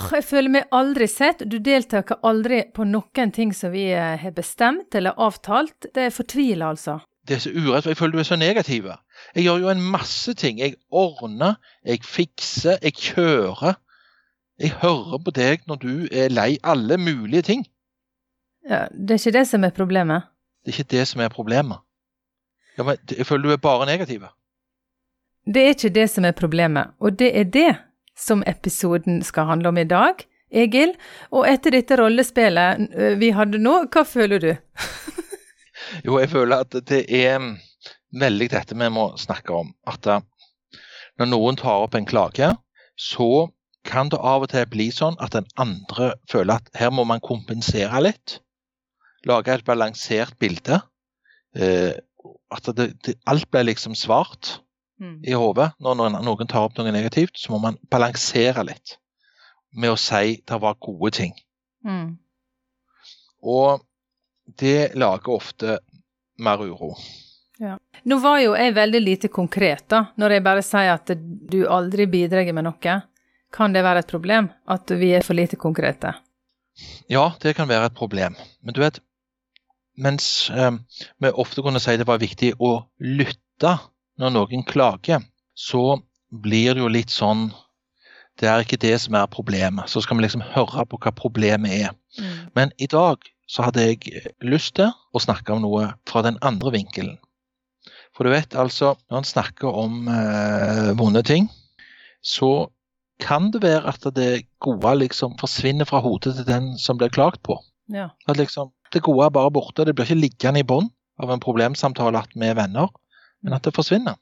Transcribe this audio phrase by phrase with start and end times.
[0.00, 1.42] Åh, jeg føler meg aldri sett.
[1.44, 5.90] Du deltar aldri på noen ting som vi eh, har bestemt eller avtalt.
[5.94, 7.00] Det er fortvila, altså.
[7.28, 8.88] Det er så urett, for jeg føler du er så negativ.
[9.36, 10.58] Jeg gjør jo en masse ting.
[10.58, 13.76] Jeg ordner, jeg fikser, jeg kjører.
[14.60, 17.66] Jeg hører på deg når du er lei alle mulige ting.
[18.68, 20.28] Ja, Det er ikke det som er problemet?
[20.64, 21.80] Det er ikke det som er problemet.
[22.76, 24.26] Ja, men Jeg føler du er bare negativ.
[25.46, 27.70] Det er ikke det som er problemet, og det er det
[28.20, 30.26] som episoden skal handle om i dag.
[30.50, 30.96] Egil,
[31.30, 32.88] og etter dette rollespillet
[33.20, 34.50] vi hadde nå, hva føler du?
[36.06, 37.38] jo, jeg føler at det er
[38.18, 39.70] veldig dette vi må snakke om.
[39.86, 42.50] At når noen tar opp en klage,
[42.98, 43.48] så
[43.86, 47.22] kan det av og til bli sånn at den andre føler at her må man
[47.24, 48.40] kompensere litt.
[49.28, 50.80] Lage et balansert bilde.
[51.56, 51.96] Eh,
[52.52, 54.58] at det, det, alt blir liksom svart
[55.00, 55.20] mm.
[55.24, 55.70] i hodet.
[55.80, 58.96] Når noen, tar opp noe negativt, så må man balansere litt
[59.76, 61.34] med å si det var gode ting.
[61.86, 62.18] Mm.
[63.46, 63.82] Og
[64.60, 65.78] det lager ofte
[66.40, 66.94] mer uro.
[67.60, 67.76] Ja.
[68.08, 72.08] Nå var jo jeg veldig lite konkret, da, når jeg bare sier at du aldri
[72.08, 72.96] bidrar med noe.
[73.50, 76.14] Kan det være et problem at vi er for lite konkrete?
[77.10, 78.36] Ja, det kan være et problem.
[78.62, 79.00] Men du vet,
[79.98, 80.70] mens eh,
[81.18, 83.74] vi ofte kunne si det var viktig å lytte
[84.20, 85.24] når noen klager,
[85.56, 87.50] så blir det jo litt sånn
[88.40, 89.90] Det er ikke det som er problemet.
[89.92, 91.90] Så skal vi liksom høre på hva problemet er.
[92.16, 92.36] Mm.
[92.56, 96.72] Men i dag så hadde jeg lyst til å snakke om noe fra den andre
[96.72, 97.18] vinkelen.
[98.16, 101.50] For du vet altså, når en snakker om eh, vonde ting,
[102.24, 102.70] så
[103.20, 107.42] kan det være at det gode liksom forsvinner fra hodet til den som blir klagt
[107.44, 107.58] på.
[107.92, 108.08] Ja.
[108.24, 109.84] At liksom, Det gode er bare borte.
[109.84, 110.88] Det blir ikke liggende i bånd
[111.20, 112.88] av en problemsamtale med venner
[113.44, 114.18] men at det forsvinner.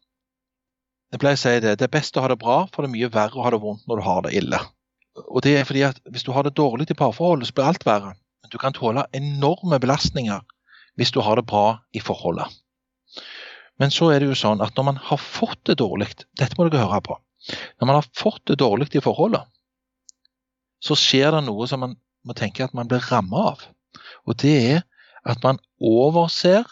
[1.12, 2.94] Jeg pleier å si det, det er best å ha det bra, for det er
[2.96, 4.60] mye verre å ha det vondt når du har det ille.
[5.26, 7.86] Og det er fordi at Hvis du har det dårlig i parforholdet, så blir alt
[7.86, 8.14] verre.
[8.42, 10.44] Men du kan tåle enorme belastninger
[10.98, 12.50] hvis du har det bra i forholdet.
[13.78, 16.66] Men så er det jo sånn at når man har fått det dårlig, dette må
[16.66, 17.16] dere høre på,
[17.78, 19.46] når man har fått det dårlig i forholdet,
[20.82, 21.94] så skjer det noe som man
[22.26, 23.62] må tenke at man blir rammet av.
[24.26, 24.82] Og det er
[25.28, 26.66] at man overser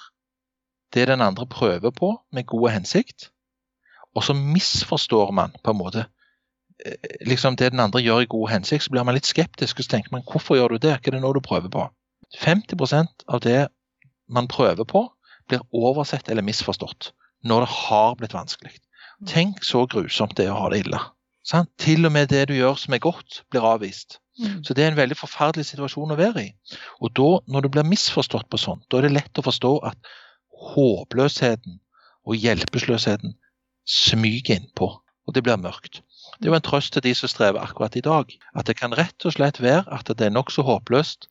[0.95, 3.31] det den andre prøver på med god hensikt,
[4.15, 6.07] og så misforstår man på en måte
[6.85, 9.85] eh, liksom det den andre gjør i god hensikt, så blir man litt skeptisk og
[9.85, 11.89] så tenker man hvorfor gjør du det, hva er det nå du prøver på?
[12.41, 13.69] 50% av det
[14.29, 15.07] man prøver på,
[15.49, 17.13] blir oversett eller misforstått
[17.47, 18.73] når det har blitt vanskelig.
[19.29, 20.99] Tenk så grusomt det er å ha det ille.
[21.47, 21.71] Sant?
[21.79, 24.19] Til og med det du gjør som er godt, blir avvist.
[24.41, 24.65] Mm.
[24.67, 26.49] Så det er en veldig forferdelig situasjon å være i.
[27.01, 30.11] Og da, når du blir misforstått på sånt, da er det lett å forstå at
[30.57, 31.81] håpløsheten
[32.27, 33.37] og hjelpeløsheten
[33.87, 34.89] smyger innpå,
[35.27, 36.03] og det blir mørkt.
[36.37, 38.95] Det er jo en trøst til de som strever akkurat i dag, at det kan
[38.97, 41.31] rett og slett være at det er nokså håpløst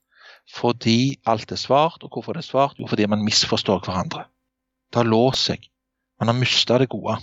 [0.53, 2.03] fordi alt er svart.
[2.05, 2.77] Og hvorfor det er svart?
[2.77, 4.27] Jo, fordi man misforstår hverandre.
[4.93, 5.63] Det har låst seg.
[6.21, 7.17] Man har mista det gode.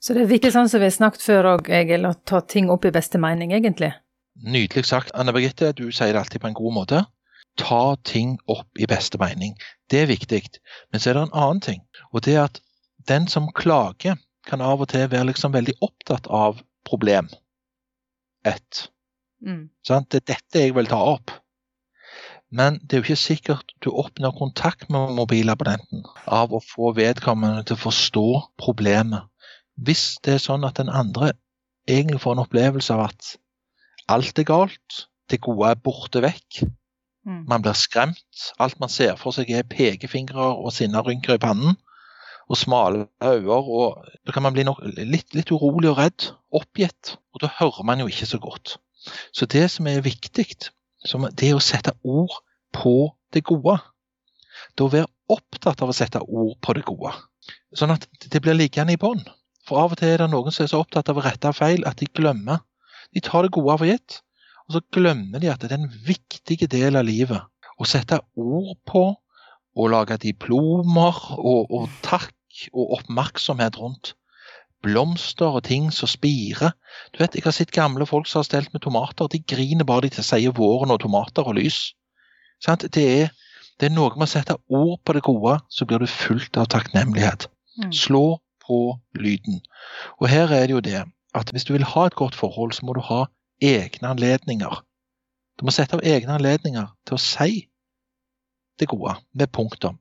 [0.00, 2.84] Så det virker sånn som vi har snakket før òg, Egil, å ta ting opp
[2.84, 3.94] i beste mening, egentlig?
[4.44, 5.12] Nydelig sagt.
[5.16, 7.00] Anne Birgitte, du sier det alltid på en god måte
[7.60, 9.54] ta ting opp i beste mening.
[9.90, 10.42] Det er viktig.
[10.90, 12.60] Men så er det en annen ting, og det er at
[13.08, 17.28] den som klager, kan av og til være liksom veldig opptatt av problem.
[18.48, 18.88] Ett.
[19.44, 19.68] Mm.
[19.84, 21.34] Det er dette jeg vil ta opp.
[22.50, 27.62] Men det er jo ikke sikkert du oppnår kontakt med mobilabonnenten av å få vedkommende
[27.68, 28.26] til å forstå
[28.58, 29.28] problemet.
[29.78, 31.34] Hvis det er sånn at den andre
[31.88, 33.34] egentlig får en opplevelse av at
[34.10, 36.64] alt er galt, det gode er borte vekk,
[37.30, 37.44] Mm.
[37.46, 38.50] Man blir skremt.
[38.58, 41.76] Alt man ser for seg er pekefingre og sinnarynker i pannen.
[42.50, 43.54] Og smale øyne.
[43.54, 46.32] og Da kan man bli nok, litt, litt, urolig og redd.
[46.50, 47.16] Oppgitt.
[47.34, 48.78] Og da hører man jo ikke så godt.
[49.32, 50.46] Så det som er viktig,
[51.38, 52.34] det er å sette ord
[52.74, 53.78] på det gode.
[54.80, 57.12] Å være opptatt av å sette ord på det gode.
[57.76, 59.22] Sånn at det blir liggende i bånn.
[59.68, 61.86] For av og til er det noen som er så opptatt av å rette feil
[61.86, 62.64] at de glemmer.
[63.14, 64.20] De tar det gode for gitt.
[64.70, 67.42] Og så glemmer de at det er en viktig del av livet
[67.82, 74.12] å sette ord på og lage diplomer og, og takk og oppmerksomhet rundt.
[74.86, 76.76] Blomster og ting som spirer.
[77.10, 79.26] Du vet, Jeg har sett gamle folk som har stelt med tomater.
[79.26, 81.96] De griner bare de til sier våren og tomater og lys.
[82.62, 83.34] Det er,
[83.80, 86.70] det er noe med å sette ord på det gode, så blir du fullt av
[86.70, 87.48] takknemlighet.
[87.82, 87.90] Mm.
[87.90, 89.58] Slå på lyden.
[90.22, 91.02] Og her er det jo det
[91.34, 93.24] at hvis du vil ha et godt forhold, så må du ha
[93.60, 94.82] egne anledninger.
[95.58, 97.66] Du må sette av egne anledninger til å si
[98.80, 99.98] det gode, med punktum.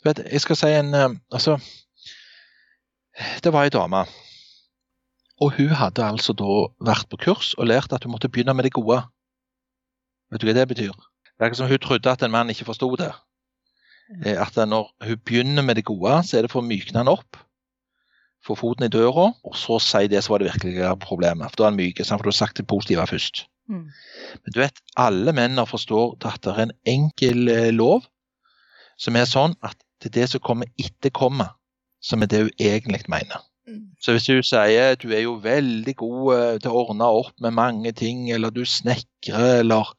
[0.00, 1.56] Du vet, jeg skal si en eh, Altså,
[3.44, 4.04] det var ei dame.
[5.40, 8.68] Og hun hadde altså da vært på kurs og lært at hun måtte begynne med
[8.68, 9.00] det gode
[10.30, 10.92] Vet du hva det betyr?
[10.92, 13.10] Det er ikke som hun trodde at en mann ikke forsto det.
[14.24, 17.10] Eh, At når hun begynner med det gode, så er det for å mykne han
[17.10, 17.40] opp.
[18.46, 21.50] Få foten i døra, og så si det som var det virkelige problemet.
[21.50, 23.44] For da er han myk, for du har sagt det positive først.
[23.70, 23.84] Mm.
[24.44, 28.08] Men du vet, alle menn forstår at det er en enkel eh, lov
[29.00, 31.50] som er sånn at det er det som kommer etter komma,
[32.02, 33.44] som er det hun egentlig mener.
[33.68, 33.92] Mm.
[34.02, 37.56] Så hvis du sier du er jo veldig god eh, til å ordne opp med
[37.56, 39.92] mange ting, eller du snekrer, eller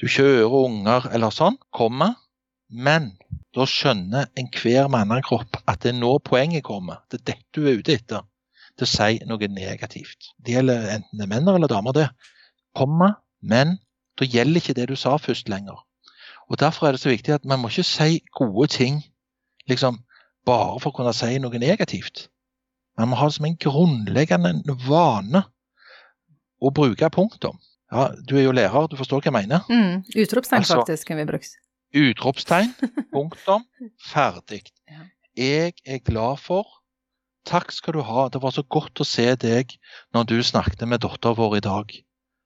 [0.00, 2.12] du kjører unger, eller sånn, komma,
[2.72, 3.12] men
[3.52, 7.02] da skjønner enhver mannekropp at det er nå poenget kommer.
[7.12, 8.24] Det er dette du er ute etter.
[8.80, 10.30] Til å si noe negativt.
[10.40, 12.06] Det gjelder enten det er menn eller damer, det.
[12.74, 13.10] Komma,
[13.44, 13.76] men
[14.16, 15.76] da gjelder ikke det du sa først lenger.
[16.48, 19.02] Og Derfor er det så viktig at man må ikke si gode ting
[19.68, 20.00] liksom
[20.48, 22.26] bare for å kunne si noe negativt.
[22.98, 25.44] Man må ha det som en grunnleggende vane
[26.62, 27.60] å bruke punktum.
[27.92, 29.64] Ja, du er jo lærer, du forstår hva jeg mener.
[29.68, 30.02] Mm.
[30.16, 31.48] Utropstegn, Altså- faktisk, kan vi bruke.
[31.92, 32.72] Utropstegn,
[33.14, 33.66] punktum,
[34.00, 34.62] ferdig.
[35.36, 36.78] Jeg er glad for
[37.48, 38.28] Takk skal du ha.
[38.30, 39.74] Det var så godt å se deg
[40.14, 41.94] når du snakket med datteren vår i dag.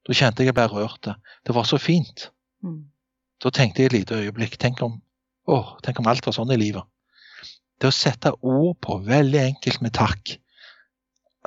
[0.09, 1.11] Da kjente jeg ble rørt.
[1.45, 2.31] Det var så fint.
[2.65, 2.87] Mm.
[3.45, 4.97] Da tenkte jeg et lite øyeblikk tenk om,
[5.45, 6.87] å, tenk om alt var sånn i livet.
[7.77, 10.39] Det å sette ord på, veldig enkelt med takk.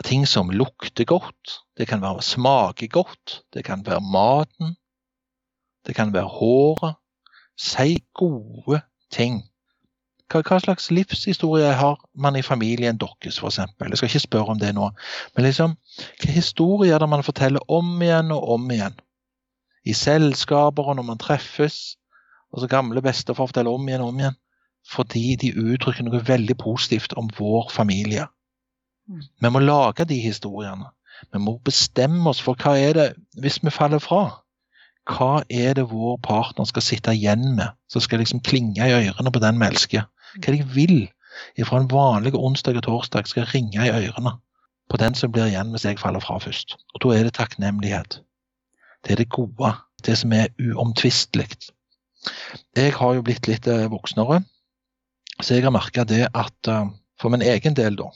[0.06, 4.78] Ting som lukter godt, det kan være smaker godt, det kan være maten,
[5.84, 6.99] det kan være håret.
[7.60, 9.42] Si gode ting.
[10.30, 13.58] Hva, hva slags livshistorie har man i familien deres, f.eks.?
[13.60, 14.90] Jeg skal ikke spørre om det nå.
[15.36, 15.76] Men liksom,
[16.22, 19.00] hva historier er det man forteller om igjen og om igjen?
[19.86, 21.98] I selskaper og når man treffes.
[22.54, 24.38] Altså Gamle bestefar forteller om igjen og om igjen.
[24.90, 28.30] Fordi de uttrykker noe veldig positivt om vår familie.
[29.10, 29.26] Mm.
[29.42, 30.94] Vi må lage de historiene.
[31.34, 33.10] Vi må bestemme oss for hva er det
[33.42, 34.22] hvis vi faller fra.
[35.10, 39.34] Hva er det vår partner skal sitte igjen med, som skal liksom klinge i ørene
[39.34, 40.06] på den vi elsker?
[40.38, 41.00] Hva jeg vil
[41.66, 44.36] fra en vanlig onsdag og torsdag skal ringe i ørene
[44.90, 46.78] på den som blir igjen hvis jeg faller fra først?
[46.94, 48.22] Og Da er det takknemlighet.
[49.06, 49.74] Det er det gode.
[50.06, 51.50] Det som er uomtvistelig.
[52.76, 54.42] Jeg har jo blitt litt eh, voksnere,
[55.42, 56.90] så jeg har merka det at eh,
[57.20, 58.10] for min egen del, da,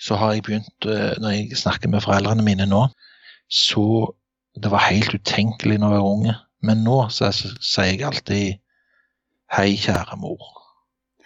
[0.00, 2.86] så har jeg begynt eh, Når jeg snakker med foreldrene mine nå,
[3.48, 4.12] så
[4.56, 8.62] Det var helt utenkelig når jeg var unge, men nå sier jeg alltid
[9.52, 10.42] Hei, kjære mor.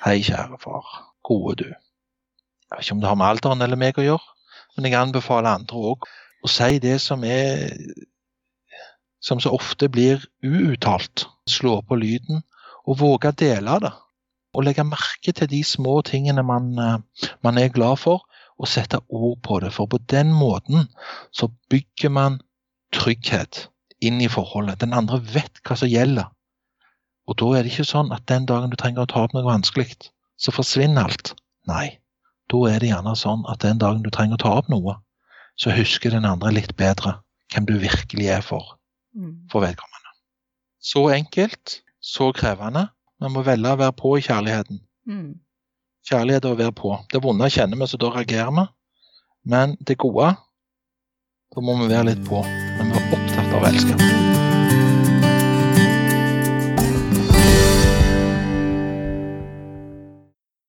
[0.05, 0.89] Hei, kjære far.
[1.25, 1.69] Gode du.
[1.71, 4.35] Jeg vet ikke om det har med alderen eller meg å gjøre,
[4.77, 6.05] men jeg anbefaler andre òg
[6.45, 7.73] å si det som er
[9.25, 11.27] som så ofte blir uuttalt.
[11.49, 12.43] Slå på lyden
[12.85, 13.95] og våge å dele det.
[14.57, 16.75] Og legge merke til de små tingene man,
[17.41, 18.25] man er glad for,
[18.61, 19.73] og sette ord på det.
[19.73, 20.89] For på den måten
[21.33, 22.41] så bygger man
[22.97, 23.67] trygghet
[24.01, 24.81] inn i forholdet.
[24.81, 26.31] Den andre vet hva som gjelder.
[27.29, 29.45] Og da er det ikke sånn at den dagen du trenger å ta opp noe
[29.47, 29.93] vanskelig,
[30.41, 31.35] så forsvinner alt.
[31.69, 31.99] Nei,
[32.51, 34.97] da er det gjerne sånn at den dagen du trenger å ta opp noe,
[35.61, 37.19] så husker den andre litt bedre
[37.53, 38.77] hvem du virkelig er for,
[39.15, 39.49] Mm.
[39.51, 40.11] for vedkommende.
[40.81, 42.89] Så enkelt, så krevende.
[43.21, 44.81] Man må velge å være på i kjærligheten.
[45.07, 45.39] Mm.
[46.09, 46.97] Kjærlighet er å være på.
[47.13, 48.67] Det vonde kjenner vi, så da reagerer vi.
[49.45, 50.37] Men det gode,
[51.55, 52.70] da må vi være litt på.
[53.55, 54.50] Av å elske.